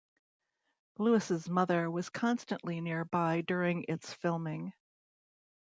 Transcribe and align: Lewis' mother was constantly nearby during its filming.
Lewis' 0.97 1.47
mother 1.47 1.87
was 1.91 2.09
constantly 2.09 2.81
nearby 2.81 3.41
during 3.41 3.85
its 3.87 4.11
filming. 4.11 4.73